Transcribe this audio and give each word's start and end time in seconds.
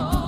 Oh. 0.00 0.27